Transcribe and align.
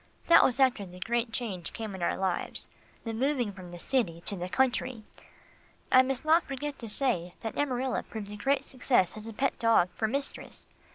That 0.25 0.43
was 0.43 0.59
after 0.59 0.83
the 0.83 0.99
great 0.99 1.31
change 1.31 1.73
came 1.73 1.93
in 1.93 2.01
our 2.01 2.17
lives 2.17 2.67
the 3.03 3.13
moving 3.13 3.51
from 3.53 3.69
the 3.69 3.77
city 3.77 4.19
to 4.21 4.35
the 4.35 4.49
country. 4.49 5.03
I 5.91 6.01
must 6.01 6.25
not 6.25 6.43
forget 6.43 6.79
to 6.79 6.89
say 6.89 7.35
that 7.41 7.55
Amarilla 7.55 8.01
proved 8.01 8.31
a 8.31 8.35
great 8.35 8.65
success 8.65 9.15
as 9.15 9.27
a 9.27 9.33
pet 9.33 9.59
dog 9.59 9.89
for 9.93 10.07
mistress. 10.07 10.65